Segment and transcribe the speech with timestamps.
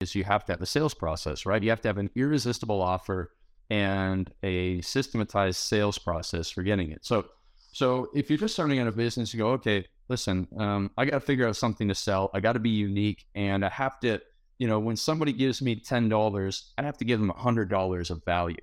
[0.00, 1.62] is you have to have a sales process, right?
[1.62, 3.32] You have to have an irresistible offer
[3.68, 7.04] and a systematized sales process for getting it.
[7.04, 7.26] So,
[7.72, 11.12] so if you're just starting out a business, you go, okay, listen, um, I got
[11.12, 12.30] to figure out something to sell.
[12.32, 14.20] I got to be unique, and I have to,
[14.58, 18.10] you know, when somebody gives me ten dollars, I have to give them hundred dollars
[18.10, 18.56] of value.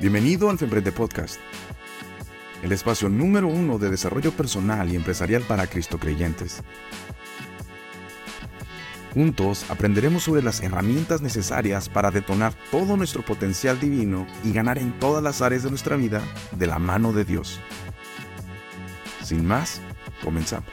[0.00, 1.40] Bienvenido al Femprende Podcast,
[2.62, 6.62] el espacio número uno de desarrollo personal y empresarial para Cristo creyentes.
[9.18, 14.96] Juntos aprenderemos sobre las herramientas necesarias para detonar todo nuestro potencial divino y ganar en
[15.00, 16.22] todas las áreas de nuestra vida
[16.52, 17.58] de la mano de Dios.
[19.24, 19.80] Sin más,
[20.22, 20.70] comenzamos.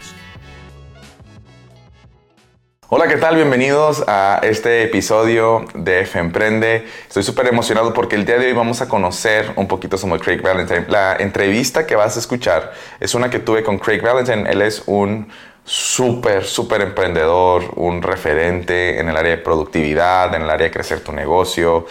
[2.88, 3.36] Hola, ¿qué tal?
[3.36, 6.86] Bienvenidos a este episodio de F Emprende.
[7.08, 10.44] Estoy súper emocionado porque el día de hoy vamos a conocer un poquito sobre Craig
[10.44, 10.86] Valentine.
[10.88, 14.48] La entrevista que vas a escuchar es una que tuve con Craig Valentine.
[14.48, 15.30] Él es un
[15.66, 21.02] súper, súper emprendedor, un referente en el área de productividad, en el área de crecer
[21.02, 21.88] tu negocio.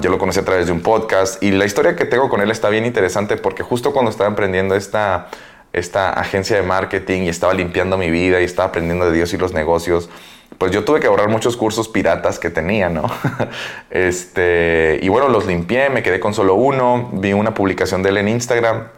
[0.00, 2.50] yo lo conocí a través de un podcast y la historia que tengo con él
[2.50, 5.28] está bien interesante porque justo cuando estaba emprendiendo esta,
[5.74, 9.36] esta agencia de marketing y estaba limpiando mi vida y estaba aprendiendo de Dios y
[9.36, 10.08] los negocios,
[10.56, 13.10] pues yo tuve que ahorrar muchos cursos piratas que tenía, ¿no?
[13.90, 18.16] este, y bueno, los limpié, me quedé con solo uno, vi una publicación de él
[18.16, 18.88] en Instagram.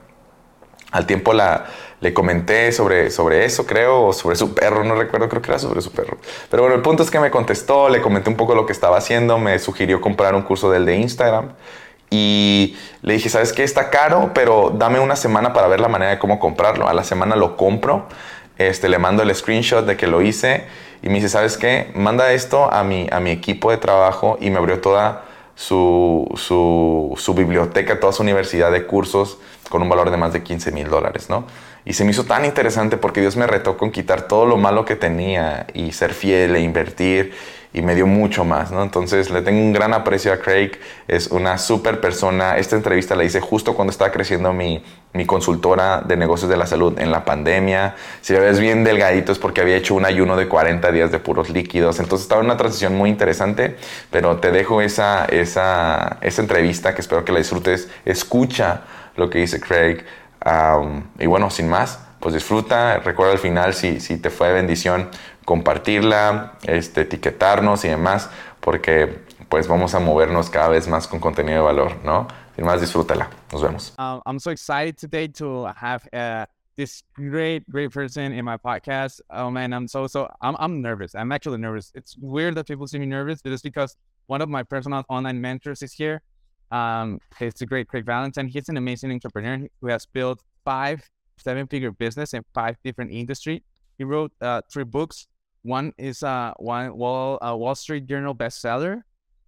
[0.91, 1.67] Al tiempo la,
[2.01, 5.59] le comenté sobre, sobre eso, creo, o sobre su perro, no recuerdo, creo que era
[5.59, 6.19] sobre su perro.
[6.51, 8.99] Pero bueno, el punto es que me contestó, le comenté un poco lo que estaba
[8.99, 11.51] haciendo, me sugirió comprar un curso del de Instagram.
[12.11, 13.65] Y le dije, ¿sabes qué?
[13.65, 16.89] Está caro, pero dame una semana para ver la manera de cómo comprarlo.
[16.89, 18.07] A la semana lo compro,
[18.57, 20.65] este, le mando el screenshot de que lo hice
[21.03, 21.91] y me dice, ¿sabes qué?
[21.95, 27.15] Manda esto a mi, a mi equipo de trabajo y me abrió toda su, su,
[27.17, 29.39] su biblioteca, toda su universidad de cursos
[29.69, 31.45] con un valor de más de 15 mil dólares, ¿no?
[31.89, 34.85] Y se me hizo tan interesante porque Dios me retó con quitar todo lo malo
[34.85, 37.33] que tenía y ser fiel e invertir
[37.73, 38.83] y me dio mucho más, ¿no?
[38.83, 40.73] Entonces le tengo un gran aprecio a Craig,
[41.07, 42.59] es una súper persona.
[42.59, 44.85] Esta entrevista la hice justo cuando estaba creciendo mi,
[45.15, 47.95] mi consultora de negocios de la salud en la pandemia.
[48.21, 51.21] Si lo ves bien delgadito es porque había hecho un ayuno de 40 días de
[51.21, 52.01] puros líquidos.
[52.01, 53.77] Entonces estaba en una transición muy interesante,
[54.11, 57.89] pero te dejo esa, esa, esa entrevista que espero que la disfrutes.
[58.05, 58.83] Escucha
[59.17, 60.05] lo que dice Craig.
[61.19, 62.99] Y bueno, sin más, pues disfruta.
[62.99, 65.11] Recuerda al final si, si te fue de bendición
[65.45, 71.59] compartirla, este, etiquetarnos y demás, porque pues vamos a movernos cada vez más con contenido
[71.59, 72.29] de valor, ¿no?
[72.55, 73.31] Sin más, disfrútala.
[73.53, 73.95] Nos vemos.
[73.99, 76.45] Um, I'm so excited today to have uh,
[76.77, 79.21] this great, great person in my podcast.
[79.31, 80.29] Oh man, I'm so so.
[80.41, 81.15] I'm I'm nervous.
[81.15, 81.93] I'm actually nervous.
[81.95, 85.41] It's weird that people see me nervous, but it's because one of my personal online
[85.41, 86.21] mentors is here.
[86.71, 88.49] Um, it's a great Craig Ballantyne.
[88.49, 91.03] He's an amazing entrepreneur who has built five
[91.39, 93.63] seven-figure business in five different industries.
[93.97, 95.27] He wrote uh, three books
[95.63, 99.03] one is a one Wall a Wall Street Journal bestseller,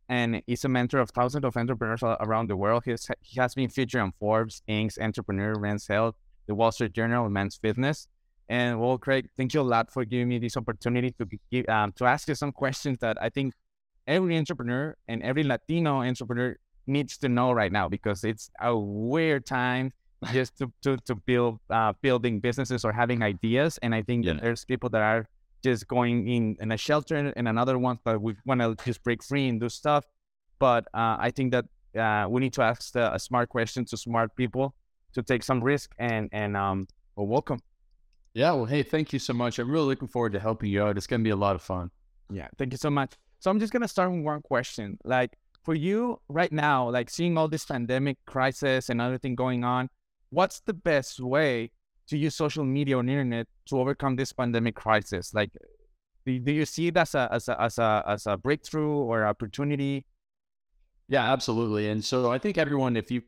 [0.09, 2.83] and he's a mentor of thousands of entrepreneurs around the world.
[2.85, 6.17] He's, he has been featured on Forbes, Inc.'s Entrepreneur, Men's Health,
[6.47, 8.09] the Wall Street Journal, Men's Fitness.
[8.49, 11.93] And well, Craig, thank you a lot for giving me this opportunity to give, um,
[11.93, 13.55] to ask you some questions that I think
[14.09, 19.47] every entrepreneur and every Latino entrepreneur needs to know right now because it's a weird
[19.47, 19.93] time
[20.33, 23.79] just to to, to build uh, building businesses or having ideas.
[23.83, 24.35] And I think yeah.
[24.41, 25.27] there's people that are
[25.63, 29.23] just going in in a shelter and another one that we want to just break
[29.23, 30.05] free and do stuff.
[30.59, 31.65] But uh, I think that
[31.99, 34.75] uh, we need to ask the, a smart question to smart people
[35.15, 36.87] to take some risk and and um
[37.17, 37.61] well welcome.
[38.33, 39.59] Yeah, well, hey, thank you so much.
[39.59, 40.97] I'm really looking forward to helping you out.
[40.97, 41.91] It's gonna be a lot of fun.
[42.31, 43.15] Yeah, thank you so much.
[43.41, 44.99] So I'm just gonna start with one question.
[45.05, 49.88] Like for you right now, like seeing all this pandemic crisis and everything going on,
[50.31, 51.71] what's the best way
[52.09, 55.34] to use social media or internet to overcome this pandemic crisis?
[55.34, 55.50] Like,
[56.26, 59.26] do, do you see it as a, as a, as a, as a breakthrough or
[59.26, 60.06] opportunity?
[61.09, 61.88] Yeah, absolutely.
[61.88, 63.22] And so I think everyone, if you,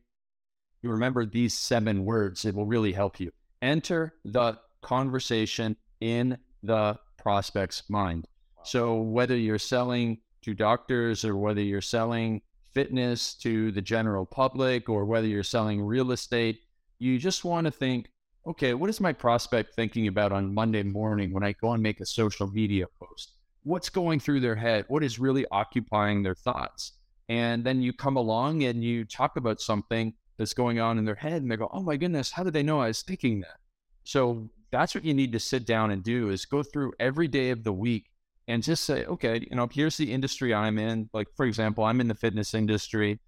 [0.82, 3.31] you remember these seven words, it will really help you.
[3.60, 8.26] Enter the conversation in the prospect's mind.
[8.64, 12.43] So whether you're selling to doctors or whether you're selling
[12.73, 16.61] fitness to the general public or whether you're selling real estate,
[16.99, 18.09] you just want to think
[18.47, 22.00] okay, what is my prospect thinking about on Monday morning when I go and make
[22.00, 23.37] a social media post?
[23.62, 24.85] What's going through their head?
[24.89, 26.95] What is really occupying their thoughts?
[27.29, 31.15] And then you come along and you talk about something that's going on in their
[31.15, 33.59] head and they go, oh my goodness, how did they know I was thinking that?
[34.05, 37.50] So that's what you need to sit down and do is go through every day
[37.50, 38.06] of the week
[38.49, 41.09] and just say, okay, you know, here's the industry I'm in.
[41.12, 43.21] Like, for example, I'm in the fitness industry.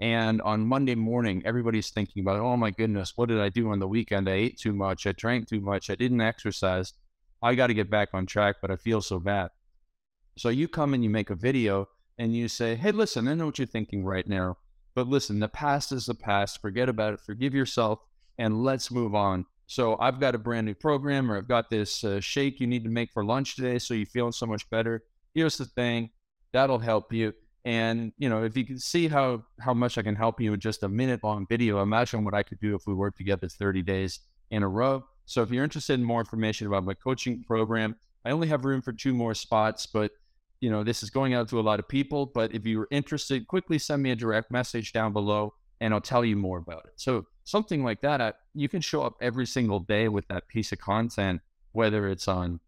[0.00, 3.80] And on Monday morning, everybody's thinking about, oh my goodness, what did I do on
[3.80, 4.28] the weekend?
[4.28, 5.06] I ate too much.
[5.06, 5.90] I drank too much.
[5.90, 6.94] I didn't exercise.
[7.42, 9.50] I got to get back on track, but I feel so bad.
[10.38, 11.88] So you come and you make a video
[12.18, 14.56] and you say, Hey, listen, I know what you're thinking right now,
[14.94, 16.60] but listen, the past is the past.
[16.60, 17.20] Forget about it.
[17.20, 18.00] Forgive yourself
[18.38, 19.46] and let's move on.
[19.70, 22.82] So I've got a brand new program or I've got this uh, shake you need
[22.82, 23.78] to make for lunch today.
[23.78, 25.04] So you're feeling so much better.
[25.32, 26.10] Here's the thing
[26.52, 27.32] that'll help you.
[27.64, 30.58] And you know, if you can see how how much I can help you in
[30.58, 33.82] just a minute long video, imagine what I could do if we worked together 30
[33.82, 34.18] days
[34.50, 35.04] in a row.
[35.26, 37.94] So if you're interested in more information about my coaching program,
[38.24, 40.10] I only have room for two more spots, but
[40.60, 42.26] you know, this is going out to a lot of people.
[42.26, 46.24] But if you're interested, quickly send me a direct message down below and I'll tell
[46.24, 46.94] you more about it.
[46.96, 50.72] So something like that, I, you can show up every single day with that piece
[50.72, 51.40] of content,
[51.72, 52.60] whether it's on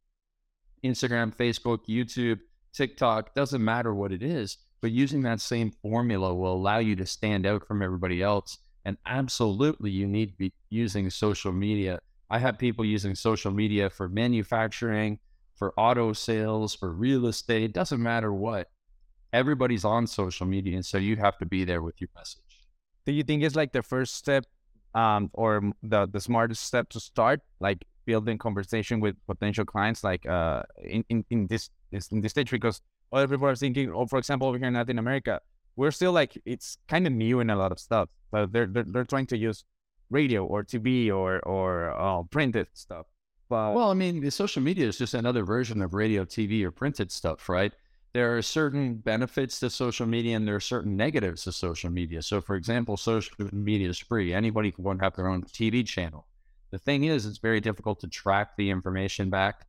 [0.84, 2.40] Instagram, Facebook, YouTube,
[2.73, 7.06] TikTok, doesn't matter what it is but using that same formula will allow you to
[7.06, 8.58] stand out from everybody else.
[8.84, 12.00] And absolutely, you need to be using social media.
[12.29, 15.20] I have people using social media for manufacturing,
[15.55, 18.70] for auto sales, for real estate, doesn't matter what.
[19.32, 20.75] Everybody's on social media.
[20.75, 22.43] And so you have to be there with your message.
[23.06, 24.46] Do you think it's like the first step
[24.94, 30.26] um, or the, the smartest step to start, like building conversation with potential clients, like
[30.26, 31.70] uh, in, in, in this,
[32.10, 32.50] in this stage?
[32.50, 32.80] Because
[33.12, 35.40] other people are thinking, oh, for example, over here in Latin America,
[35.76, 38.08] we're still like it's kind of new in a lot of stuff.
[38.30, 39.64] But they're they're, they're trying to use
[40.10, 43.06] radio or TV or or uh, printed stuff.
[43.48, 46.70] But well, I mean, the social media is just another version of radio, TV, or
[46.70, 47.72] printed stuff, right?
[48.14, 52.20] There are certain benefits to social media and there are certain negatives to social media.
[52.22, 54.34] So, for example, social media is free.
[54.34, 56.26] Anybody can have their own TV channel.
[56.70, 59.66] The thing is, it's very difficult to track the information back.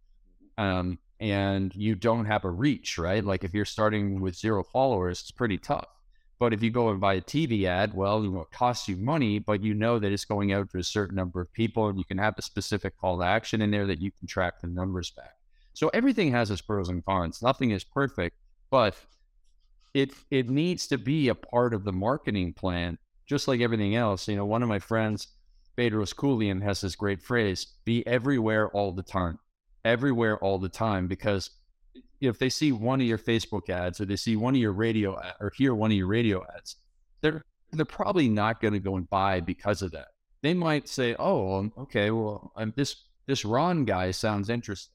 [0.57, 3.23] Um, and you don't have a reach, right?
[3.23, 5.87] Like if you're starting with zero followers, it's pretty tough.
[6.37, 9.63] But if you go and buy a TV ad, well, it costs you money, but
[9.63, 12.17] you know that it's going out to a certain number of people, and you can
[12.17, 15.37] have a specific call to action in there that you can track the numbers back.
[15.73, 17.41] So everything has its pros and cons.
[17.41, 18.37] Nothing is perfect,
[18.69, 18.95] but
[19.93, 22.97] it it needs to be a part of the marketing plan,
[23.27, 24.27] just like everything else.
[24.27, 25.27] You know, one of my friends,
[25.77, 29.39] Bedros Keuilian, has this great phrase: "Be everywhere all the time."
[29.85, 31.49] everywhere all the time because
[32.21, 35.19] if they see one of your Facebook ads or they see one of your radio
[35.19, 36.77] ad, or hear one of your radio ads,
[37.21, 40.09] they're they're probably not going to go and buy because of that.
[40.41, 42.95] They might say, "Oh, um, okay, well, I'm, this
[43.25, 44.93] this Ron guy sounds interesting,"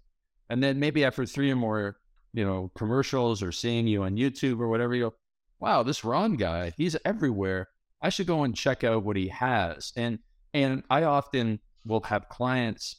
[0.50, 1.98] and then maybe after three or more,
[2.32, 5.14] you know, commercials or seeing you on YouTube or whatever, you go,
[5.60, 7.68] "Wow, this Ron guy, he's everywhere.
[8.00, 10.18] I should go and check out what he has." And
[10.54, 12.96] and I often will have clients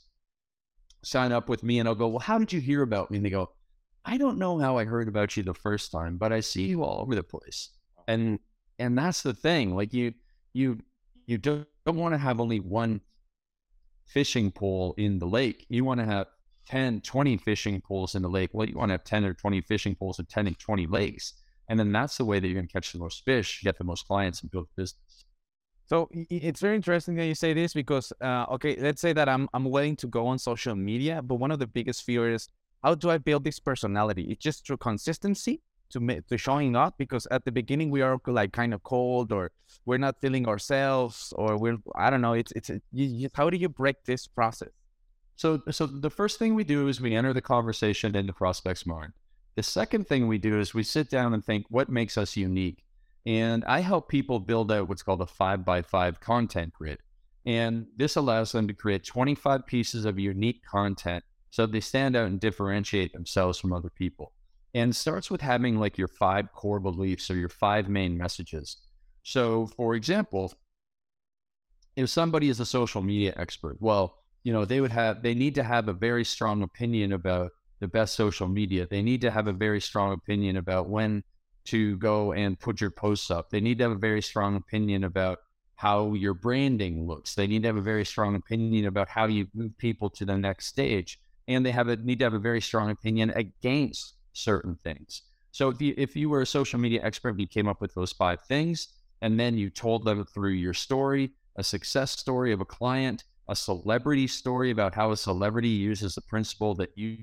[1.04, 3.18] sign up with me and I'll go, Well, how did you hear about me?
[3.18, 3.52] And they go,
[4.06, 6.84] I don't know how I heard about you the first time, but I see you
[6.84, 7.70] all over the place.
[8.08, 8.40] And
[8.78, 9.76] and that's the thing.
[9.76, 10.14] Like you
[10.54, 10.80] you
[11.26, 13.02] you don't, don't want to have only one
[14.06, 15.66] fishing pole in the lake.
[15.70, 16.28] You want to have
[16.70, 18.52] 10, 20 fishing poles in the lake.
[18.54, 21.34] Well, you want to have 10 or 20 fishing poles and 10 or 20 lakes.
[21.68, 23.84] And then that's the way that you're going to catch the most fish, get the
[23.84, 25.26] most clients, and build business.
[25.86, 29.50] So it's very interesting that you say this because, uh, okay, let's say that I'm
[29.56, 32.50] I'm willing to go on social media, but one of the biggest fears is
[32.84, 34.28] how do I build this personality?
[34.30, 38.54] It's just through consistency to to showing up because at the beginning we are like
[38.54, 39.50] kind of cold or
[39.88, 42.34] we're not feeling ourselves or we're I don't know.
[42.34, 42.70] It's it's
[43.34, 44.70] how do you break this process?
[45.40, 49.14] So so the first thing we do is we enter the conversation into prospect's mind.
[49.56, 52.84] The second thing we do is we sit down and think what makes us unique.
[53.26, 56.98] And I help people build out what's called a five by five content grid.
[57.46, 62.28] And this allows them to create 25 pieces of unique content so they stand out
[62.28, 64.34] and differentiate themselves from other people.
[64.74, 68.76] And starts with having like your five core beliefs or your five main messages.
[69.24, 70.54] So, for example,
[71.96, 75.56] if somebody is a social media expert, well, you know, they would have, they need
[75.56, 78.88] to have a very strong opinion about the best social media.
[78.90, 81.24] They need to have a very strong opinion about when
[81.66, 83.50] to go and put your posts up.
[83.50, 85.40] They need to have a very strong opinion about
[85.76, 87.36] how your branding looks.
[87.36, 90.38] They need to have a very strong opinion about how you move people to the
[90.38, 91.20] next stage.
[91.48, 95.22] And they have a need to have a very strong opinion against certain things.
[95.52, 98.12] So if you if you were a social media expert, you came up with those
[98.12, 98.90] five things,
[99.22, 103.56] and then you told them through your story, a success story of a client, a
[103.56, 107.18] celebrity story about how a celebrity uses the principle that you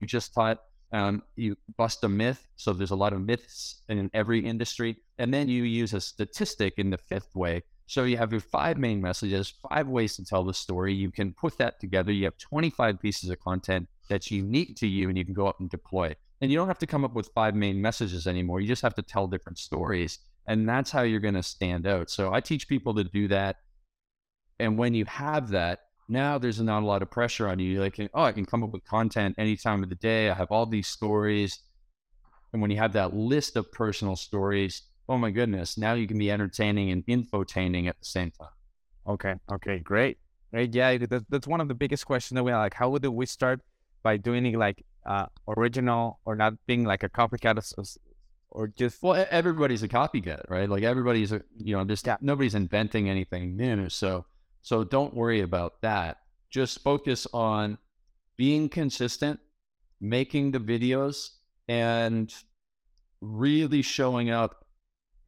[0.00, 0.60] you just taught
[0.92, 2.48] um, you bust a myth.
[2.56, 4.96] So there's a lot of myths in every industry.
[5.18, 7.62] And then you use a statistic in the fifth way.
[7.86, 10.94] So you have your five main messages, five ways to tell the story.
[10.94, 12.12] You can put that together.
[12.12, 15.60] You have 25 pieces of content that's unique to you and you can go up
[15.60, 16.14] and deploy.
[16.40, 18.60] And you don't have to come up with five main messages anymore.
[18.60, 20.20] You just have to tell different stories.
[20.46, 22.10] And that's how you're going to stand out.
[22.10, 23.56] So I teach people to do that.
[24.60, 27.80] And when you have that, now there's not a lot of pressure on you.
[27.80, 30.28] Like, oh, I can come up with content any time of the day.
[30.28, 31.60] I have all these stories.
[32.52, 36.18] And when you have that list of personal stories, oh my goodness, now you can
[36.18, 38.48] be entertaining and infotaining at the same time.
[39.06, 39.34] Okay.
[39.50, 39.78] Okay.
[39.78, 40.18] Great.
[40.52, 40.74] Great.
[40.74, 40.98] Yeah.
[40.98, 42.60] That's, that's one of the biggest questions that we have.
[42.60, 43.60] Like, how would we start
[44.02, 47.88] by doing it like uh, original or not being like a copycat of,
[48.50, 52.16] or just well everybody's a copycat right like everybody's a you know just yeah.
[52.20, 54.24] nobody's inventing anything new so
[54.62, 56.18] so don't worry about that.
[56.50, 57.78] Just focus on
[58.36, 59.40] being consistent
[60.00, 61.30] making the videos
[61.68, 62.34] and
[63.20, 64.64] really showing up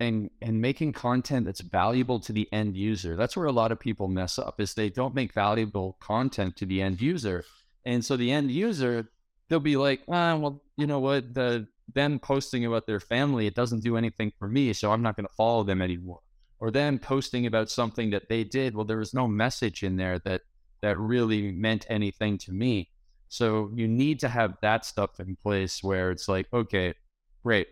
[0.00, 3.14] and and making content that's valuable to the end user.
[3.14, 6.66] That's where a lot of people mess up is they don't make valuable content to
[6.66, 7.44] the end user.
[7.84, 9.08] And so the end user
[9.48, 11.34] they'll be like ah, well you know what?
[11.34, 15.16] The them posting about their family, it doesn't do anything for me, so I'm not
[15.16, 16.20] going to follow them anymore.
[16.62, 20.20] Or them posting about something that they did, well, there was no message in there
[20.20, 20.42] that
[20.80, 22.88] that really meant anything to me.
[23.28, 26.94] So you need to have that stuff in place where it's like, okay,
[27.42, 27.66] great,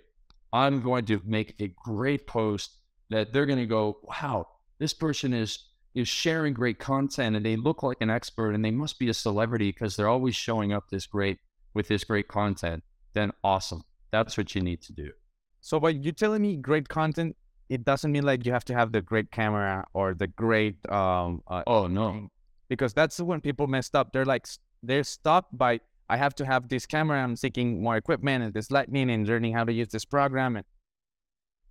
[0.52, 2.78] I'm going to make a great post
[3.10, 4.48] that they're going to go, wow,
[4.80, 8.72] this person is is sharing great content and they look like an expert and they
[8.72, 11.38] must be a celebrity because they're always showing up this great
[11.74, 12.82] with this great content.
[13.12, 13.84] Then awesome.
[14.10, 15.12] That's what you need to do.
[15.60, 17.36] So, by you telling me great content,
[17.70, 20.76] it doesn't mean like you have to have the great camera or the great.
[20.90, 22.28] Um, uh, oh no,
[22.68, 24.12] because that's when people messed up.
[24.12, 24.46] They're like
[24.82, 27.22] they're stopped by I have to have this camera.
[27.22, 30.56] I'm seeking more equipment and this lightning and learning how to use this program.
[30.56, 30.66] And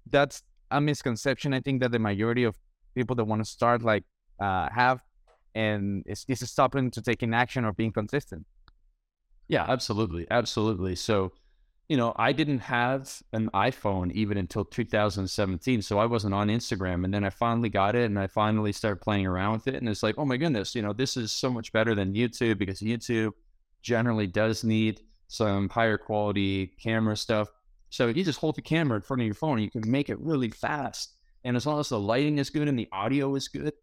[0.10, 0.42] that's
[0.72, 1.54] a misconception.
[1.54, 2.56] I think that the majority of
[2.96, 4.06] people that want to start like
[4.40, 5.02] uh, have,
[5.56, 8.46] and it's, it's stopping to taking action or being consistent.
[9.50, 10.96] Yeah, absolutely, absolutely.
[10.96, 11.34] So
[11.90, 15.82] you know, I didn't have an iPhone even until 2017.
[15.82, 17.04] So I wasn't on Instagram.
[17.04, 19.76] And then I finally got it and I finally started playing around with it.
[19.76, 22.60] And it's like, oh my goodness, you know, this is so much better than YouTube
[22.60, 23.32] because YouTube
[23.82, 27.50] generally does need some higher quality camera stuff.
[27.90, 30.10] So you just hold the camera in front of your phone and you can make
[30.10, 31.16] it really fast.
[31.44, 33.74] And as long as the lighting is good and the audio is good,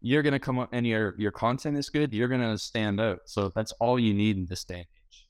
[0.00, 3.00] you're going to come up and your, your content is good, you're going to stand
[3.00, 3.20] out.
[3.26, 5.28] So that's all you need in this day and age.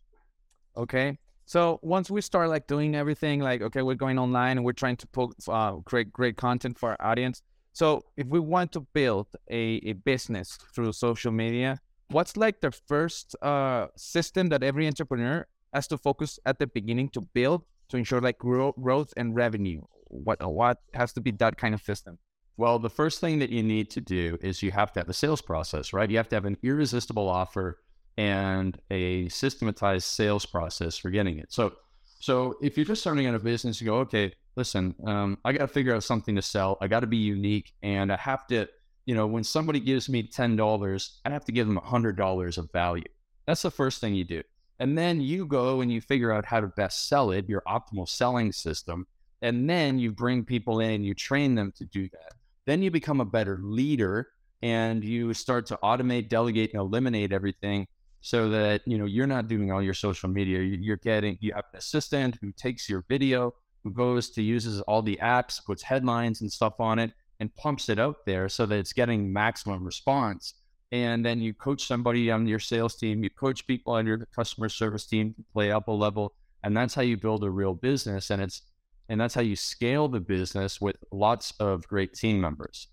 [0.78, 1.18] Okay.
[1.46, 4.96] So once we start like doing everything, like okay, we're going online and we're trying
[4.96, 7.42] to put uh, create great content for our audience.
[7.72, 12.70] So if we want to build a, a business through social media, what's like the
[12.70, 17.96] first uh, system that every entrepreneur has to focus at the beginning to build to
[17.96, 19.82] ensure like growth and revenue?
[20.06, 22.18] What what has to be that kind of system?
[22.56, 25.12] Well, the first thing that you need to do is you have to have a
[25.12, 26.08] sales process, right?
[26.08, 27.80] You have to have an irresistible offer
[28.16, 31.52] and a systematized sales process for getting it.
[31.52, 31.74] So,
[32.20, 35.58] so if you're just starting out a business, you go, okay, listen, um, I got
[35.58, 36.78] to figure out something to sell.
[36.80, 38.68] I got to be unique, and I have to,
[39.04, 42.56] you know, when somebody gives me ten dollars, I have to give them hundred dollars
[42.56, 43.04] of value.
[43.46, 44.42] That's the first thing you do,
[44.78, 48.08] and then you go and you figure out how to best sell it, your optimal
[48.08, 49.06] selling system,
[49.42, 52.32] and then you bring people in and you train them to do that.
[52.64, 54.28] Then you become a better leader
[54.62, 57.86] and you start to automate, delegate, and eliminate everything
[58.24, 60.58] so that you know you're not doing all your social media.
[60.62, 63.52] You're getting you have an assistant who takes your video
[63.82, 67.90] who goes to uses all the apps puts headlines and stuff on it and pumps
[67.90, 70.54] it out there so that it's getting maximum response.
[70.90, 74.70] And then you coach somebody on your sales team you coach people on your customer
[74.70, 78.30] service team to play up a level and that's how you build a real business
[78.30, 78.62] and it's
[79.10, 82.88] and that's how you scale the business with lots of great team members.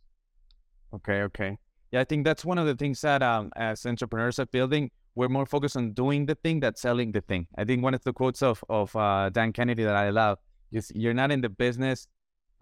[0.93, 1.57] Okay okay.
[1.91, 5.29] Yeah i think that's one of the things that um, as entrepreneurs are building we're
[5.29, 7.47] more focused on doing the thing than selling the thing.
[7.57, 10.37] I think one of the quotes of of uh, Dan Kennedy that I love
[10.71, 12.07] is "You're not in the business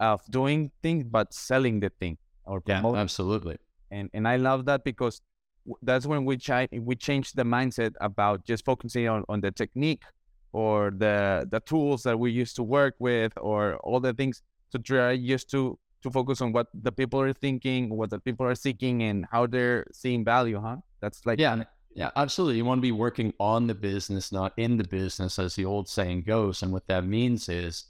[0.00, 3.56] of doing things, but selling the thing or promoting." Yeah, absolutely.
[3.90, 5.20] And and I love that because
[5.82, 10.02] that's when we try we change the mindset about just focusing on, on the technique
[10.52, 14.42] or the the tools that we used to work with or all the things
[14.72, 18.46] to try just to to focus on what the people are thinking, what the people
[18.46, 20.60] are seeking, and how they're seeing value.
[20.60, 20.76] Huh?
[21.00, 21.64] That's like yeah.
[21.92, 22.56] Yeah, absolutely.
[22.56, 25.88] You want to be working on the business, not in the business, as the old
[25.88, 26.62] saying goes.
[26.62, 27.86] And what that means is,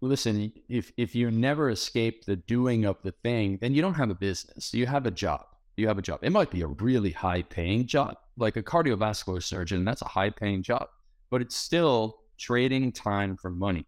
[0.00, 4.10] listen, if if you never escape the doing of the thing, then you don't have
[4.10, 4.74] a business.
[4.74, 5.46] You have a job.
[5.76, 6.20] You have a job.
[6.22, 9.84] It might be a really high paying job, like a cardiovascular surgeon.
[9.84, 10.88] That's a high paying job,
[11.30, 13.86] but it's still trading time for money.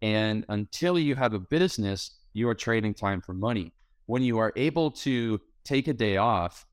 [0.00, 3.72] And until you have a business, you are trading time for money.
[4.06, 6.66] When you are able to take a day off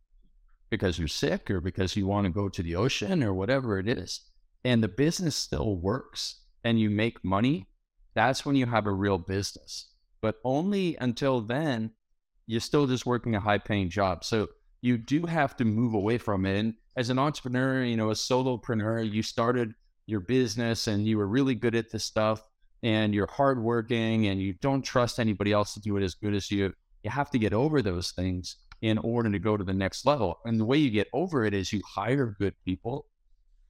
[0.70, 3.88] because you're sick or because you want to go to the ocean or whatever it
[3.88, 4.22] is,
[4.64, 7.68] and the business still works and you make money,
[8.14, 9.94] that's when you have a real business.
[10.22, 11.92] But only until then,
[12.48, 14.24] you're still just working a high paying job.
[14.24, 14.50] So
[14.82, 16.60] you do have to move away from it.
[16.60, 19.74] And as an entrepreneur, you know, a solopreneur, you started
[20.06, 22.42] your business and you were really good at this stuff
[22.82, 26.50] and you're hardworking and you don't trust anybody else to do it as good as
[26.50, 26.74] you.
[27.04, 30.39] You have to get over those things in order to go to the next level.
[30.45, 33.05] And the way you get over it is you hire good people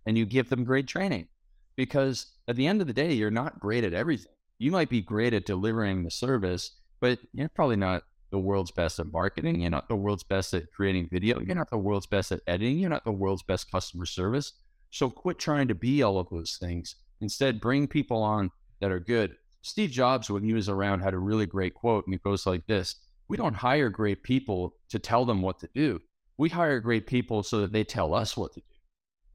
[0.05, 1.27] and you give them great training.
[1.75, 4.31] Because at the end of the day, you're not great at everything.
[4.57, 8.99] You might be great at delivering the service, but you're probably not the world's best
[8.99, 9.61] at marketing.
[9.61, 11.39] You're not the world's best at creating video.
[11.39, 12.79] You're not the world's best at editing.
[12.79, 14.53] You're not the world's best customer service.
[14.91, 16.95] So quit trying to be all of those things.
[17.21, 18.51] Instead, bring people on
[18.81, 19.35] that are good.
[19.61, 22.65] Steve Jobs, when he was around, had a really great quote, and it goes like
[22.67, 22.95] this
[23.29, 26.01] We don't hire great people to tell them what to do.
[26.37, 28.65] We hire great people so that they tell us what to do.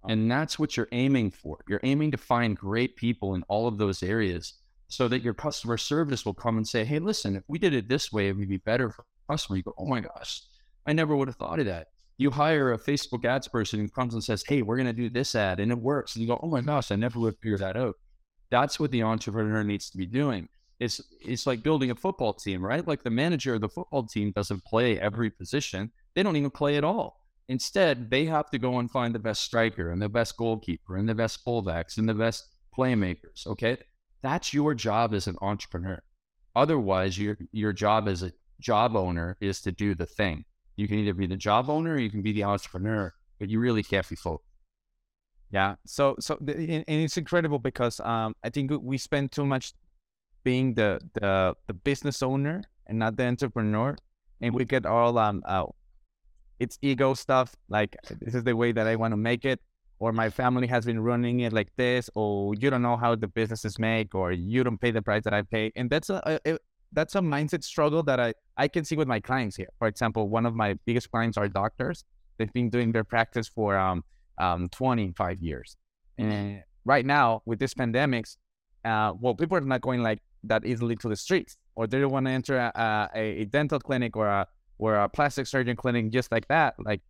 [0.03, 0.13] Uh-huh.
[0.13, 1.59] And that's what you're aiming for.
[1.69, 4.55] You're aiming to find great people in all of those areas
[4.89, 7.89] so that your customer service will come and say, Hey, listen, if we did it
[7.89, 9.57] this way, it would be better for the customer.
[9.57, 10.43] You go, Oh my gosh,
[10.87, 11.89] I never would have thought of that.
[12.17, 15.09] You hire a Facebook ads person who comes and says, Hey, we're going to do
[15.09, 16.15] this ad and it works.
[16.15, 17.95] And you go, Oh my gosh, I never would have figured that out.
[18.51, 20.49] That's what the entrepreneur needs to be doing.
[20.81, 22.87] It's, it's like building a football team, right?
[22.87, 25.93] Like the manager of the football team doesn't play every position.
[26.15, 27.21] They don't even play at all.
[27.49, 31.09] Instead, they have to go and find the best striker and the best goalkeeper and
[31.09, 33.47] the best fullbacks and the best playmakers.
[33.47, 33.77] Okay.
[34.23, 36.03] That's your job as an entrepreneur.
[36.57, 40.45] Otherwise, your your job as a job owner is to do the thing.
[40.77, 43.61] You can either be the job owner or you can be the entrepreneur, but you
[43.61, 44.41] really can't be both.
[45.51, 45.77] Yeah.
[45.87, 49.75] So so and it's incredible because um I think we spend too much
[50.45, 53.97] being the the the business owner and not the entrepreneur,
[54.41, 55.43] and we get all um.
[56.61, 57.57] It's ego stuff.
[57.69, 59.61] Like this is the way that I want to make it
[59.99, 63.29] or my family has been running it like this, or you don't know how the
[63.29, 65.73] businesses make, or you don't pay the price that I pay.
[65.77, 66.59] And that's a, a,
[66.93, 69.69] that's a mindset struggle that I, I can see with my clients here.
[69.79, 72.05] For example, one of my biggest clients are doctors.
[72.39, 74.05] They've been doing their practice for um,
[74.39, 75.77] um, 25 years.
[76.19, 78.37] And right now, with this pandemics,
[78.85, 82.13] uh, well, people are not going like that easily to the streets, or they don't
[82.13, 84.47] want to enter a, a, a dental clinic or a
[84.79, 86.75] or a plastic surgeon clinic just like that.
[86.79, 87.01] Like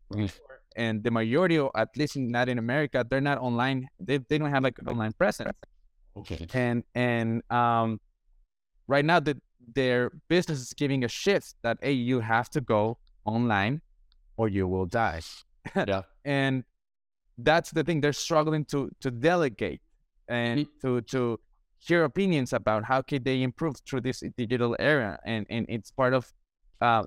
[0.77, 3.89] and the majority, at least in Latin America, they're not online.
[4.01, 5.53] They, they don't have like an online presence.
[6.17, 6.47] Okay.
[6.53, 8.01] And and um,
[8.87, 9.41] right now, the,
[9.75, 13.81] their business is giving a shift that hey, you have to go online,
[14.37, 15.21] or you will die.
[15.75, 16.03] yeah.
[16.25, 16.65] and
[17.39, 18.01] that's the thing.
[18.01, 19.81] They're struggling to to delegate
[20.29, 21.39] and to to
[21.87, 25.19] hear opinions about how can they improve through this digital era.
[25.25, 26.33] And and it's part of
[26.81, 27.05] uh,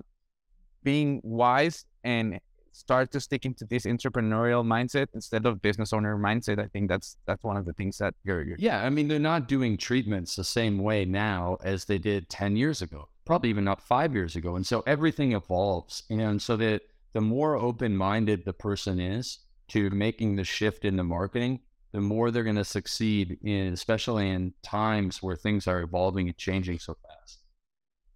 [0.84, 2.40] being wise and
[2.72, 6.60] start to stick into this entrepreneurial mindset instead of business owner mindset.
[6.60, 8.86] I think that's that's one of the things that you're, you're yeah.
[8.86, 12.82] I mean, they're not doing treatments the same way now as they did ten years
[12.82, 14.56] ago, probably even not five years ago.
[14.56, 19.90] And so everything evolves, and so that the more open minded the person is to
[19.90, 21.60] making the shift in the marketing,
[21.98, 26.38] the more they're going to succeed in, especially in times where things are evolving and
[26.38, 27.40] changing so fast.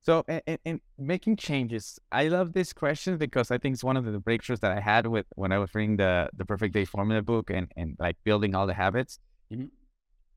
[0.04, 4.06] So, and, and, making changes, I love this question because I think it's one of
[4.06, 7.24] the breakthroughs that I had with when I was reading the the Perfect Day Formula
[7.24, 9.18] book and and like building all the habits.
[9.52, 9.70] Mm-hmm.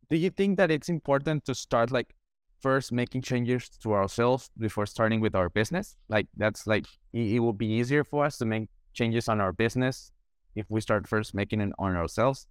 [0.08, 2.14] Do you think that it's important to start like
[2.62, 5.96] first making changes to ourselves before starting with our business?
[6.08, 9.52] Like that's like it, it will be easier for us to make changes on our
[9.52, 10.12] business
[10.54, 12.46] if we start first making it on ourselves.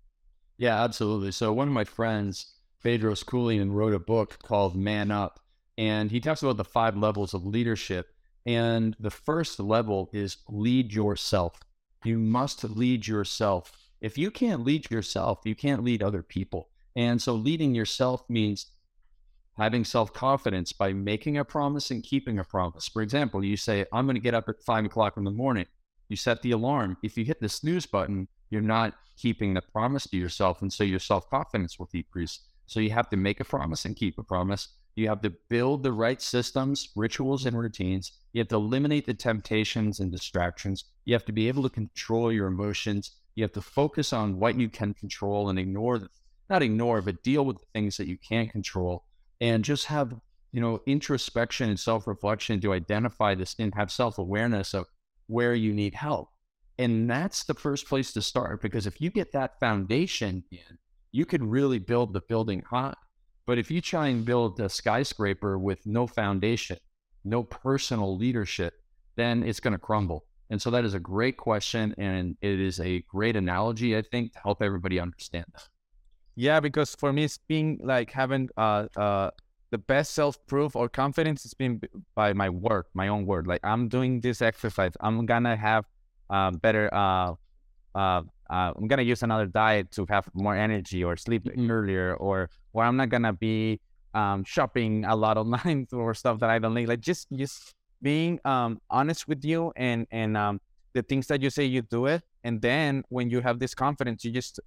[0.64, 1.34] Yeah, absolutely.
[1.34, 2.54] So one of my friends,
[2.86, 5.42] Bedros Keuilian, wrote a book called Man Up
[5.78, 8.16] and he talks about the five levels of leadership.
[8.46, 11.60] And the first level is lead yourself.
[12.06, 13.74] You must lead yourself.
[14.00, 16.70] If you can't lead yourself, you can't lead other people.
[16.96, 18.68] And so leading yourself means
[19.58, 22.88] having self confidence by making a promise and keeping a promise.
[22.88, 25.66] For example, you say, I'm going to get up at five o'clock in the morning.
[26.08, 26.96] You set the alarm.
[27.04, 30.62] If you hit the snooze button, you're not keeping the promise to yourself.
[30.62, 32.40] And so your self confidence will decrease.
[32.68, 34.68] So you have to make a promise and keep a promise.
[34.96, 38.12] You have to build the right systems, rituals, and routines.
[38.32, 40.86] You have to eliminate the temptations and distractions.
[41.06, 43.12] You have to be able to control your emotions.
[43.34, 46.10] You have to focus on what you can control and ignore, the,
[46.48, 49.04] not ignore, but deal with the things that you can't control
[49.42, 50.14] and just have,
[50.52, 54.86] you know, introspection and self reflection to identify this and have self awareness of
[55.26, 56.30] where you need help.
[56.78, 60.78] And that's the first place to start because if you get that foundation in,
[61.12, 62.96] you can really build the building high.
[63.46, 66.78] But if you try and build a skyscraper with no foundation,
[67.24, 68.74] no personal leadership,
[69.16, 70.26] then it's going to crumble.
[70.50, 71.94] And so that is a great question.
[71.98, 75.68] And it is a great analogy, I think, to help everybody understand that.
[76.36, 79.30] Yeah, because for me, it's being like having uh, uh,
[79.70, 81.82] the best self proof or confidence has been
[82.16, 83.46] by my work, my own word.
[83.46, 85.86] Like I'm doing this exercise, I'm going to have
[86.30, 86.94] uh, better.
[86.94, 87.34] Uh,
[87.96, 91.70] uh, uh, I'm gonna use another diet to have more energy or sleep Mhm.
[91.70, 93.80] earlier, or or I'm not gonna be
[94.14, 96.88] um, shopping a lot online for stuff that I don't need.
[96.88, 100.60] Like just just being um, honest with you and and um,
[100.94, 104.24] the things that you say you do it, and then when you have this confidence,
[104.26, 104.60] you just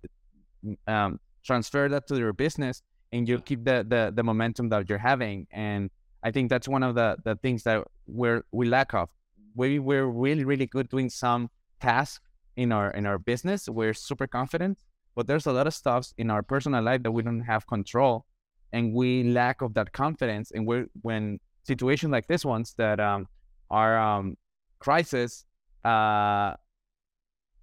[0.87, 4.99] um, transfer that to your business, and you keep the, the the momentum that you're
[4.99, 5.47] having.
[5.53, 5.91] And
[6.23, 9.09] I think that's one of the the things that we're we lack of.
[9.57, 12.25] We we're really really good doing some tasks
[12.57, 13.69] in our in our business.
[13.69, 14.79] We're super confident,
[15.15, 18.27] but there's a lot of stuff in our personal life that we don't have control,
[18.73, 20.51] and we lack of that confidence.
[20.51, 23.27] And we're when situations like this ones that um,
[23.71, 24.37] are um,
[24.79, 25.45] crisis,
[25.85, 26.55] uh,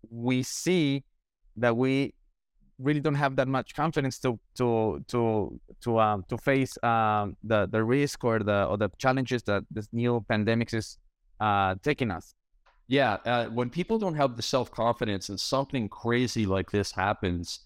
[0.09, 1.03] we see
[1.57, 2.13] that we
[2.79, 7.67] really don't have that much confidence to to to to um to face um the
[7.67, 10.97] the risk or the or the challenges that this new pandemic is
[11.43, 12.33] uh taking us.
[12.87, 17.59] Yeah, uh, when people don't have the self confidence and something crazy like this happens,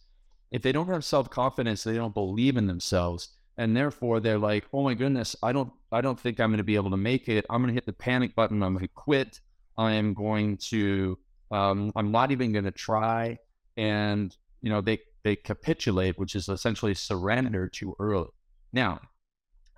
[0.52, 4.66] if they don't have self confidence, they don't believe in themselves, and therefore they're like,
[4.74, 7.28] "Oh my goodness, I don't, I don't think I'm going to be able to make
[7.30, 7.46] it.
[7.50, 8.64] I'm going to hit the panic button.
[8.64, 9.40] I'm going to quit.
[9.78, 11.18] I am going to,
[11.52, 13.38] um, I'm not even going to try."
[13.76, 18.30] And you know, they they capitulate, which is essentially surrender too early.
[18.72, 19.02] Now,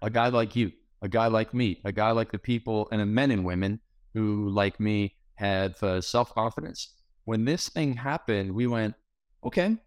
[0.01, 3.05] a guy like you, a guy like me, a guy like the people and the
[3.05, 3.79] men and women
[4.13, 6.93] who, like me, had uh, self confidence.
[7.25, 8.95] When this thing happened, we went,
[9.43, 9.77] okay,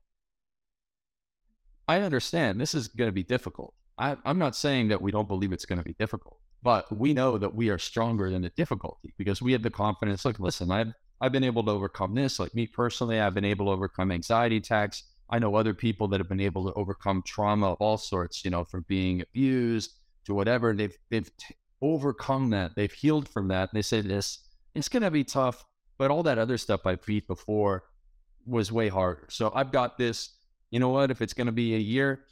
[1.89, 3.75] I understand this is going to be difficult.
[3.99, 7.13] I, I'm not saying that we don't believe it's going to be difficult, but we
[7.13, 10.25] know that we are stronger than the difficulty because we have the confidence.
[10.25, 12.41] Like, listen, I've I've been able to overcome this.
[12.41, 15.05] Like me personally, I've been able to overcome anxiety attacks.
[15.31, 18.45] I know other people that have been able to overcome trauma of all sorts.
[18.45, 20.75] You know, from being abused to whatever.
[20.75, 22.73] They've they've t- overcome that.
[22.77, 23.71] They've healed from that.
[23.71, 24.39] And they say this
[24.75, 25.65] it's going to be tough,
[25.99, 27.85] but all that other stuff I've beat before
[28.47, 29.27] was way harder.
[29.29, 30.31] So I've got this.
[30.71, 31.11] You know what?
[31.11, 32.25] If it's going to be a year,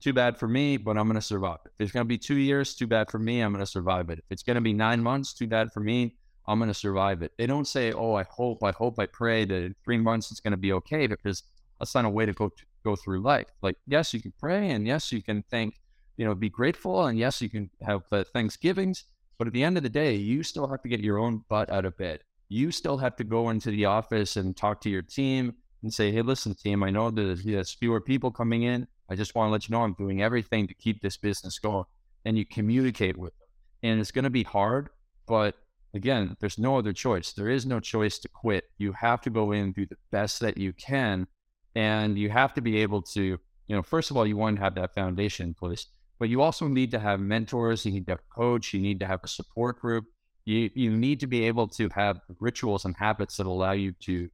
[0.00, 1.58] too bad for me, but I'm going to survive.
[1.66, 4.10] If it's going to be two years, too bad for me, I'm going to survive
[4.10, 4.18] it.
[4.18, 6.16] If it's going to be nine months, too bad for me,
[6.48, 7.32] I'm going to survive it.
[7.38, 10.40] They don't say, oh, I hope, I hope, I pray that in three months it's
[10.40, 11.44] going to be okay because
[11.78, 13.46] that's not a way to go to go through life.
[13.62, 15.74] Like, yes, you can pray, and yes, you can think,
[16.16, 19.04] you know, be grateful, and yes, you can have uh, Thanksgivings,
[19.38, 21.70] but at the end of the day, you still have to get your own butt
[21.70, 22.20] out of bed.
[22.48, 26.12] You still have to go into the office and talk to your team and say,
[26.12, 28.86] hey, listen, team, I know that there's fewer people coming in.
[29.08, 31.84] I just want to let you know I'm doing everything to keep this business going.
[32.24, 33.48] And you communicate with them.
[33.82, 34.90] And it's going to be hard,
[35.26, 35.56] but
[35.94, 37.32] again, there's no other choice.
[37.32, 38.64] There is no choice to quit.
[38.78, 41.26] You have to go in and do the best that you can.
[41.74, 44.62] And you have to be able to, you know, first of all, you want to
[44.62, 45.86] have that foundation in place,
[46.20, 47.86] but you also need to have mentors.
[47.86, 48.74] You need to have a coach.
[48.74, 50.04] You need to have a support group.
[50.44, 54.28] You, you need to be able to have rituals and habits that allow you to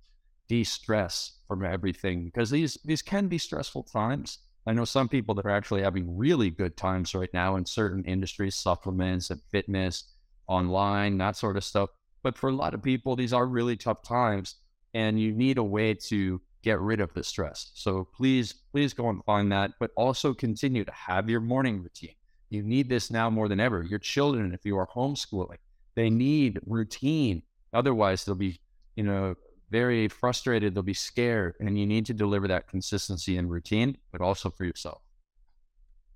[0.49, 4.41] de-stress from everything because these, these can be stressful times.
[4.67, 8.05] I know some people that are actually having really good times right now in certain
[8.05, 10.13] industries, supplements and fitness,
[10.49, 11.91] online, that sort of stuff.
[12.25, 14.57] But for a lot of people, these are really tough times
[14.93, 17.71] and you need a way to get rid of the stress.
[17.75, 22.17] So please, please go and find that, but also continue to have your morning routine.
[22.51, 23.85] You need this now more than ever.
[23.85, 25.59] Your children, if you are homeschooling,
[25.95, 27.43] they need routine.
[27.73, 28.59] Otherwise, they'll be,
[28.97, 29.37] you know,
[29.71, 30.75] very frustrated.
[30.75, 34.65] They'll be scared, and you need to deliver that consistency and routine, but also for
[34.65, 35.03] yourself.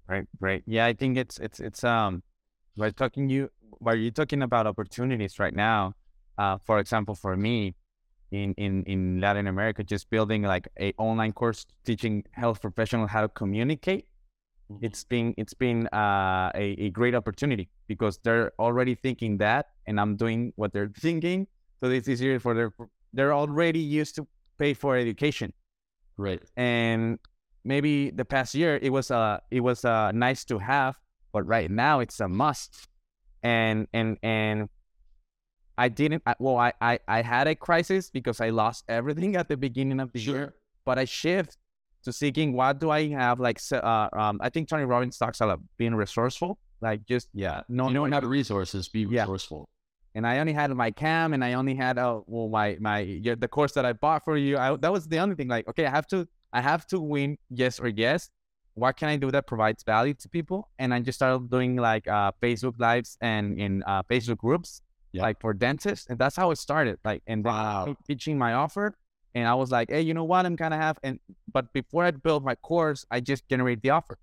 [0.08, 0.64] Right, right.
[0.66, 2.24] Yeah, I think it's it's it's um
[2.76, 5.94] by talking you while you're talking about opportunities right now.
[6.38, 7.74] Uh, for example, for me,
[8.30, 13.22] in in in Latin America, just building like a online course teaching health professionals how
[13.22, 14.06] to communicate.
[14.80, 19.98] It's been it's been uh, a a great opportunity because they're already thinking that, and
[20.00, 21.48] I'm doing what they're thinking.
[21.80, 22.72] So it's easier for their
[23.12, 24.26] they're already used to
[24.58, 25.52] pay for education
[26.16, 26.42] Right.
[26.56, 27.18] and
[27.64, 30.96] maybe the past year it was uh it was uh nice to have
[31.32, 32.88] but right now it's a must
[33.42, 34.68] and and and
[35.84, 39.46] i didn't I, well I, I i had a crisis because i lost everything at
[39.52, 40.44] the beginning of the year
[40.88, 41.52] but i shift
[42.04, 45.60] to seeking what do i have like uh, um i think tony robbins talks about
[45.80, 46.52] being resourceful
[46.86, 47.58] like just Yeah.
[47.68, 49.22] no you don't have resources, be Yeah.
[49.24, 49.62] resourceful.
[50.16, 53.36] and I only had my cam, and I only had uh, well my my yeah,
[53.44, 54.52] the course that I bought for you.
[54.64, 55.48] I, that was the only thing.
[55.56, 56.18] Like, okay, I have to
[56.58, 57.30] I have to win
[57.62, 58.20] yes or yes.
[58.82, 60.58] What can I do that provides value to people?
[60.80, 64.70] And I just started doing like uh, Facebook lives and in uh, Facebook groups,
[65.12, 65.22] Yeah.
[65.22, 66.98] like for dentists, and that's how it started.
[67.04, 67.96] Like, and then Wow.
[68.06, 68.94] teaching my offer,
[69.34, 70.46] and I was like, hey, you know what?
[70.46, 71.18] I'm kind of have and
[71.52, 74.18] but before I built my course, I just generate the offer.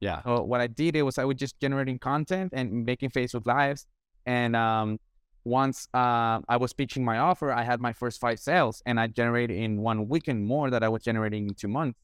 [0.00, 0.22] Yeah.
[0.22, 3.86] So what I did it was I was just generating content and making Facebook lives,
[4.24, 4.98] and um,
[5.44, 9.06] once uh, I was pitching my offer, I had my first five sales, and I
[9.08, 11.98] generated in one weekend more that I was generating in two months,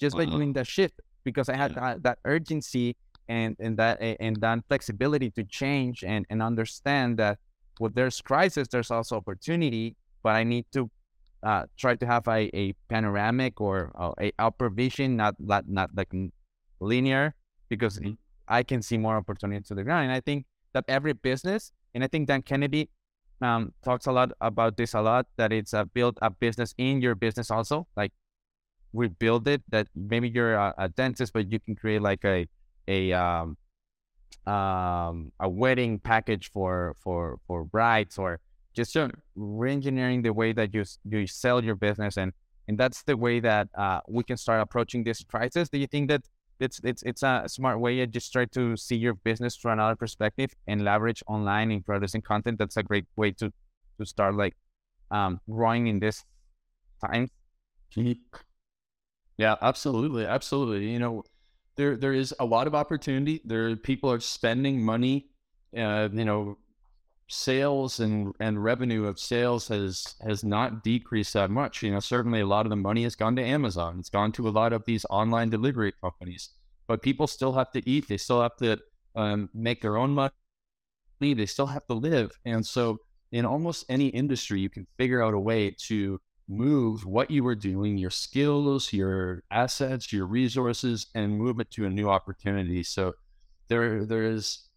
[0.00, 1.80] just by doing that shift because I had Yeah.
[1.80, 2.96] that, that urgency
[3.28, 7.38] and and that and that flexibility to change and and understand that
[7.82, 10.86] when there's crisis, there's also opportunity, but I need to
[11.42, 15.90] uh, try to have a, a panoramic or uh, a upper vision, not not not
[15.98, 16.14] like
[16.78, 17.34] linear,
[17.68, 18.16] because Mhm.
[18.46, 20.04] I can see more opportunity to the ground.
[20.10, 22.90] And I think that every business, and I think Dan Kennedy
[23.40, 27.02] um, talks a lot about this a lot, that it's a build a business in
[27.02, 27.86] your business also.
[27.96, 28.12] Like
[28.92, 32.46] we build it that maybe you're a, a dentist, but you can create like a
[32.86, 33.56] a um,
[34.46, 38.40] um, a wedding package for for for brides or
[38.74, 38.96] just
[39.36, 42.32] re-engineering the way that you you sell your business and
[42.68, 45.68] and that's the way that uh, we can start approaching this crisis.
[45.68, 46.22] Do you think that
[46.60, 49.96] it's it's it's a smart way to just try to see your business from another
[49.96, 52.58] perspective and leverage online and producing content?
[52.58, 53.52] That's a great way to
[53.98, 54.54] to start like
[55.10, 56.24] um, growing in this
[57.04, 57.28] time.
[59.38, 60.90] Yeah, absolutely, absolutely.
[60.90, 61.24] You know,
[61.76, 63.40] there there is a lot of opportunity.
[63.44, 65.28] There, people are spending money.
[65.76, 66.58] Uh, you know,
[67.28, 71.82] sales and and revenue of sales has has not decreased that much.
[71.82, 73.96] You know, certainly a lot of the money has gone to Amazon.
[73.98, 76.50] It's gone to a lot of these online delivery companies.
[76.86, 78.08] But people still have to eat.
[78.08, 78.78] They still have to
[79.14, 80.32] um, make their own money.
[81.20, 82.32] They still have to live.
[82.44, 82.98] And so,
[83.30, 87.54] in almost any industry, you can figure out a way to move what you were
[87.54, 92.82] doing, your skills, your assets, your resources, and move it to a new opportunity.
[92.82, 93.14] So
[93.68, 94.68] there there is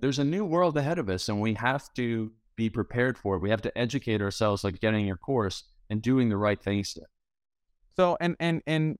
[0.00, 3.42] there's a new world ahead of us and we have to be prepared for it.
[3.42, 6.96] We have to educate ourselves like getting your course and doing the right things.
[7.96, 8.98] So and and and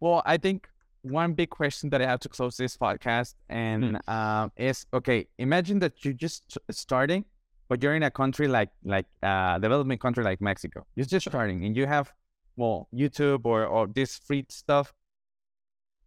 [0.00, 0.68] well, I think
[1.02, 5.26] one big question that I have to close this podcast and um, is okay.
[5.38, 7.24] Imagine that you're just starting,
[7.70, 10.84] but you're in a country like like uh, developing country like Mexico.
[10.96, 12.12] You're just starting, and you have
[12.56, 14.92] well YouTube or or this free stuff,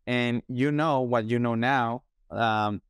[0.06, 2.04] and you know what you know now.
[2.30, 2.82] Um,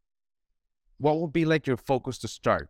[0.97, 2.69] what would be like your focus to start?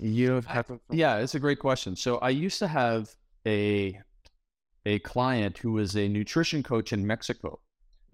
[0.00, 1.94] You have to, Yeah, it's a great question.
[1.94, 3.14] So I used to have
[3.46, 4.00] a
[4.86, 7.60] a client who was a nutrition coach in Mexico,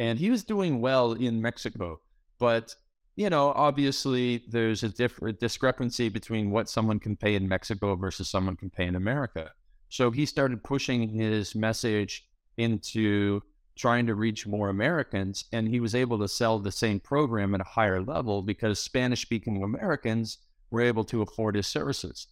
[0.00, 2.00] and he was doing well in Mexico,
[2.40, 2.74] but
[3.18, 8.31] you know, obviously there's a different discrepancy between what someone can pay in Mexico versus
[8.31, 9.50] someone can pay in America.
[9.88, 12.28] So he started pushing his message
[12.59, 13.42] into
[13.74, 17.61] trying to reach more Americans, and he was able to sell the same program at
[17.61, 20.38] a higher level because Spanish speaking Americans
[20.70, 22.28] were able to afford his services.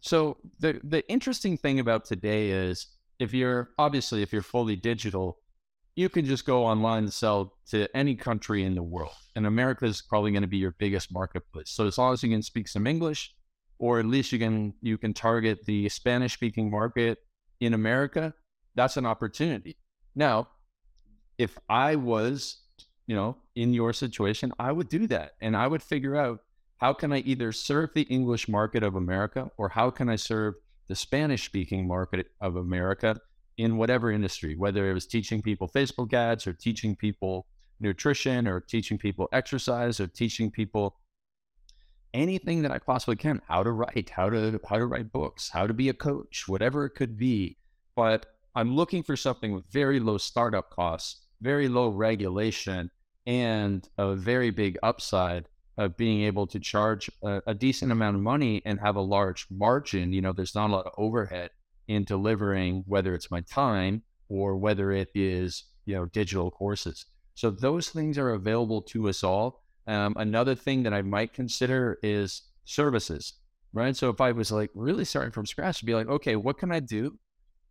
[0.00, 2.86] So the the interesting thing about today is
[3.18, 5.40] if you're obviously if you're fully digital,
[5.94, 9.12] you can just go online and sell to any country in the world.
[9.36, 11.70] And America is probably going to be your biggest marketplace.
[11.70, 13.34] So as long as you can speak some English,
[13.78, 17.18] or at least you can you can target the Spanish speaking market
[17.60, 18.32] in America,
[18.74, 19.76] that's an opportunity.
[20.14, 20.48] Now,
[21.38, 22.58] if I was,
[23.06, 25.32] you know, in your situation, I would do that.
[25.40, 26.40] And I would figure out
[26.78, 30.54] how can I either serve the English market of America or how can I serve
[30.88, 33.20] the Spanish speaking market of America
[33.58, 37.46] in whatever industry, whether it was teaching people Facebook ads or teaching people
[37.80, 40.96] nutrition or teaching people exercise or teaching people
[42.14, 45.66] anything that I possibly can, how to write, how to how to write books, how
[45.66, 47.56] to be a coach, whatever it could be.
[47.96, 52.90] But I'm looking for something with very low startup costs, very low regulation,
[53.26, 58.22] and a very big upside of being able to charge a, a decent amount of
[58.22, 60.12] money and have a large margin.
[60.12, 61.50] You know, there's not a lot of overhead
[61.88, 67.06] in delivering, whether it's my time or whether it is, you know, digital courses.
[67.34, 69.62] So those things are available to us all.
[69.86, 73.34] Um, another thing that I might consider is services,
[73.72, 73.96] right?
[73.96, 76.70] So if I was like really starting from scratch, to be like, okay, what can
[76.70, 77.18] I do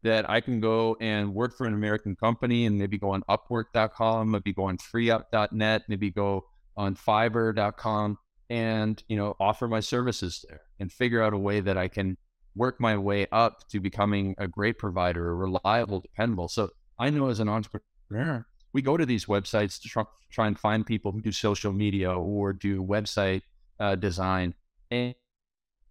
[0.03, 4.31] that I can go and work for an American company and maybe go on Upwork.com,
[4.31, 6.45] maybe go on FreeUp.net, maybe go
[6.75, 8.17] on Fiverr.com,
[8.49, 12.17] and you know offer my services there and figure out a way that I can
[12.55, 16.47] work my way up to becoming a great provider, a reliable, dependable.
[16.47, 20.57] So I know as an entrepreneur, we go to these websites to try, try and
[20.57, 23.41] find people who do social media or do website
[23.79, 24.53] uh, design,
[24.89, 25.15] and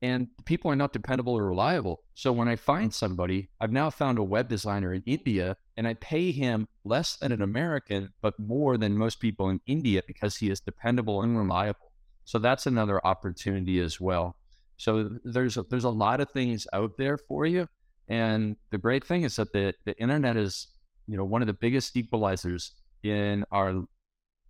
[0.02, 2.02] and people are not dependable or reliable.
[2.14, 5.94] So when I find somebody, I've now found a web designer in India, and I
[5.94, 10.48] pay him less than an American, but more than most people in India because he
[10.48, 11.92] is dependable and reliable.
[12.24, 14.36] So that's another opportunity as well.
[14.80, 17.68] So there's a, there's a lot of things out there for you,
[18.08, 20.68] and the great thing is that the the internet is
[21.06, 22.70] you know one of the biggest equalizers
[23.02, 23.68] in our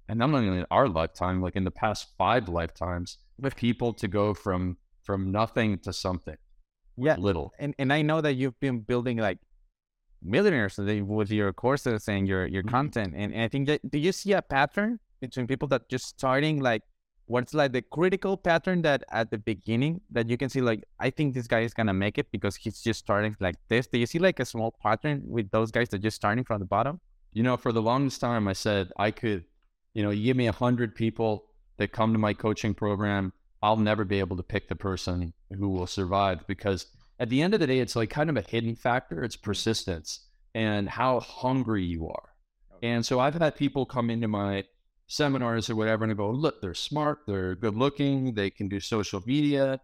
[0.08, 4.06] and not only in our lifetime, like in the past five lifetimes, with people to
[4.08, 6.36] go from from nothing to something.
[6.96, 7.16] Yeah.
[7.18, 7.52] Little.
[7.58, 9.38] And and I know that you've been building like
[10.22, 12.70] millionaires with your courses and your your Mhm.
[12.70, 13.14] content.
[13.16, 16.60] And, and I think that do you see a pattern between people that just starting
[16.60, 16.82] like
[17.30, 21.10] what's like the critical pattern that at the beginning that you can see like I
[21.10, 23.86] think this guy is gonna make it because he's just starting like this.
[23.86, 26.66] Do you see like a small pattern with those guys that just starting from the
[26.66, 27.00] bottom?
[27.32, 29.44] You know, for the longest time, I said I could,
[29.94, 31.44] you know, you give me a hundred people
[31.76, 35.68] that come to my coaching program, I'll never be able to pick the person who
[35.68, 36.86] will survive because
[37.20, 39.22] at the end of the day, it's like kind of a hidden factor.
[39.22, 39.50] It's mm-hmm.
[39.50, 42.30] persistence and how hungry you are.
[42.82, 44.64] And so I've had people come into my
[45.10, 49.20] seminars or whatever and go, look, they're smart, they're good looking, they can do social
[49.26, 49.80] media.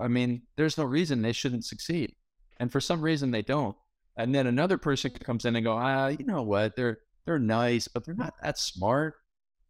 [0.00, 2.16] I mean, there's no reason they shouldn't succeed.
[2.58, 3.76] And for some reason they don't.
[4.16, 6.74] And then another person comes in and go, ah, you know what?
[6.74, 9.14] They're they're nice, but they're not that smart.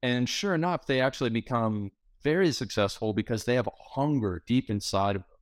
[0.02, 1.92] And sure enough, they actually become
[2.24, 5.38] very successful because they have a hunger deep inside of them.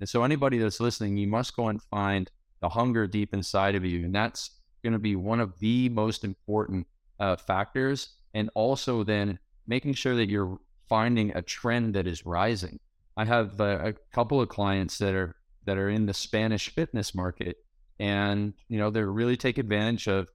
[0.00, 3.84] And so anybody that's listening, you must go and find the hunger deep inside of
[3.84, 4.04] you.
[4.04, 4.50] And that's
[4.82, 6.86] going to be one of the most important
[7.18, 8.10] uh, factors.
[8.34, 12.78] And also then making sure that you're finding a trend that is rising.
[13.16, 17.14] I have uh, a couple of clients that are that are in the Spanish fitness
[17.14, 17.56] market,
[17.98, 20.28] and you know they're really take advantage of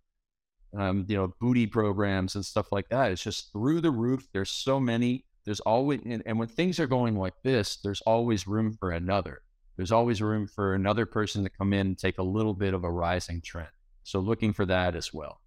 [0.78, 3.12] um, you know booty programs and stuff like that.
[3.12, 4.28] It's just through the roof.
[4.34, 5.26] There's so many.
[5.46, 9.42] There's always and, and when things are going like this, there's always room for another.
[9.76, 12.84] There's always room for another person to come in and take a little bit of
[12.84, 13.70] a rising trend.
[14.04, 15.40] So looking for that as well.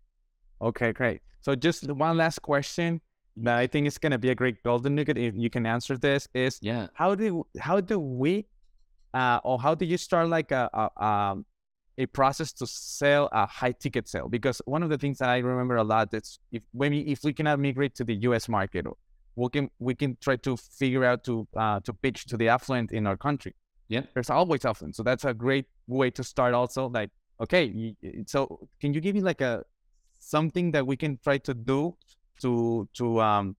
[0.62, 1.20] Okay, great.
[1.40, 3.00] So just one last question
[3.36, 6.28] that I think is gonna be a great golden nugget if you can answer this
[6.34, 6.88] is Yeah.
[6.94, 8.46] how do how do we
[9.14, 11.46] uh, or how do you start like a, a um
[11.98, 15.38] a process to sell a high ticket sale because one of the things that I
[15.38, 18.48] remember a lot is if when we, if we cannot migrate to the U.S.
[18.48, 18.86] market,
[19.36, 22.92] we can we can try to figure out to uh, to pitch to the affluent
[22.92, 23.54] in our country.
[23.88, 24.02] Yeah.
[24.14, 26.54] there's always affluent, so that's a great way to start.
[26.54, 27.94] Also, like okay,
[28.26, 29.64] so can you give me like a
[30.22, 31.96] something that we can try to do
[32.40, 33.56] to to um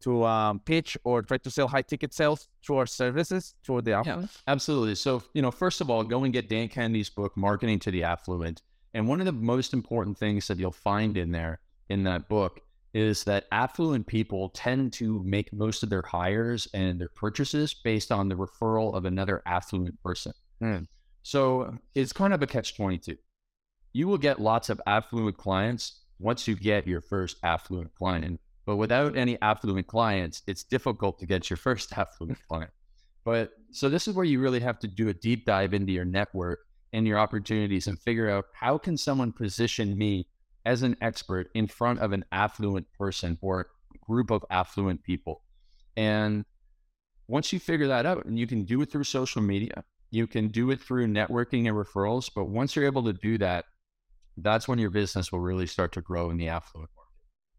[0.00, 3.92] to um, pitch or try to sell high ticket sales through our services through the
[3.92, 4.30] affluent?
[4.46, 4.94] Absolutely.
[4.94, 8.04] So, you know, first of all, go and get Dan Kennedy's book, Marketing to the
[8.04, 8.62] Affluent.
[8.94, 12.60] And one of the most important things that you'll find in there in that book
[12.94, 18.10] is that affluent people tend to make most of their hires and their purchases based
[18.10, 20.32] on the referral of another affluent person.
[20.60, 20.78] Hmm.
[21.22, 23.16] So it's kind of a catch 22.
[23.96, 28.38] You will get lots of affluent clients once you get your first affluent client.
[28.66, 32.72] But without any affluent clients, it's difficult to get your first affluent client.
[33.24, 36.04] But so this is where you really have to do a deep dive into your
[36.04, 36.58] network
[36.92, 40.28] and your opportunities and figure out how can someone position me
[40.66, 43.68] as an expert in front of an affluent person or
[44.06, 45.40] group of affluent people.
[45.96, 46.44] And
[47.28, 50.48] once you figure that out, and you can do it through social media, you can
[50.48, 52.30] do it through networking and referrals.
[52.34, 53.64] But once you're able to do that,
[54.36, 57.12] that's when your business will really start to grow in the affluent market.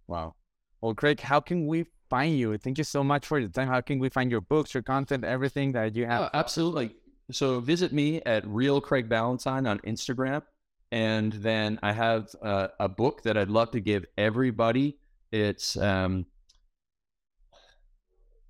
[0.08, 0.36] Wow.
[0.82, 2.58] Well, Craig, how can we find you?
[2.58, 3.68] Thank you so much for your time.
[3.68, 6.22] How can we find your books, your content, everything that you have?
[6.22, 6.96] Oh, absolutely.
[7.32, 10.44] So visit me at Real Craig Ballantyne on Instagram.
[10.92, 14.98] And then I have uh, a book that I'd love to give everybody.
[15.32, 16.26] It's, um,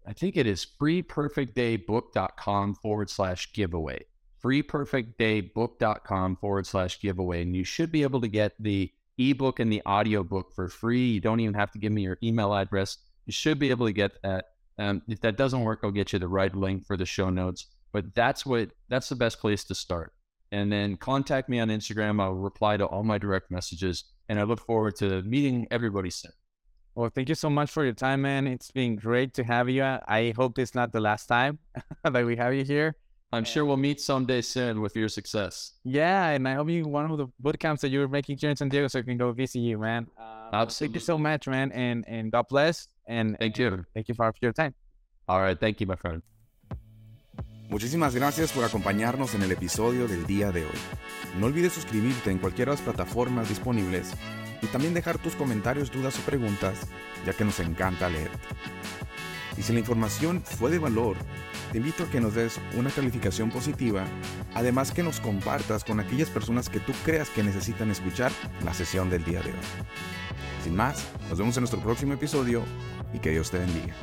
[0.05, 4.05] I think it is freeperfectdaybook.com forward slash giveaway.
[4.43, 7.41] Freeperfectdaybook.com forward slash giveaway.
[7.41, 11.07] And you should be able to get the ebook and the audiobook for free.
[11.09, 12.97] You don't even have to give me your email address.
[13.25, 14.45] You should be able to get that.
[14.79, 17.65] Um, if that doesn't work, I'll get you the right link for the show notes.
[17.91, 20.13] But that's what that's the best place to start.
[20.51, 22.21] And then contact me on Instagram.
[22.21, 24.05] I'll reply to all my direct messages.
[24.29, 26.31] And I look forward to meeting everybody soon.
[26.95, 28.47] Well, thank you so much for your time, man.
[28.47, 29.83] It's been great to have you.
[29.83, 31.59] I hope it's not the last time
[32.03, 32.95] that we have you here.
[33.33, 35.73] I'm sure we'll meet someday soon with your success.
[35.83, 38.55] Yeah, and I hope you one of the boot camps that you're making here in
[38.55, 40.07] San Diego, so I can go visit you, man.
[40.15, 40.95] Thank Absolutely.
[40.95, 43.83] you so much, man, and and God bless, and Thank you.
[43.93, 44.73] thank you for your time.
[45.27, 45.59] All right.
[45.59, 46.21] Thank you, my friend.
[47.69, 50.79] Muchísimas gracias por acompañarnos en el episodio del día de hoy.
[51.37, 54.13] No olvides suscribirte en cualquiera de las plataformas disponibles
[54.61, 56.87] y también dejar tus comentarios, dudas o preguntas,
[57.25, 58.39] ya que nos encanta leerte.
[59.57, 61.17] Y si la información fue de valor,
[61.71, 64.05] te invito a que nos des una calificación positiva,
[64.53, 68.31] además que nos compartas con aquellas personas que tú creas que necesitan escuchar
[68.63, 69.59] la sesión del día de hoy.
[70.63, 72.63] Sin más, nos vemos en nuestro próximo episodio
[73.13, 73.93] y que Dios te bendiga.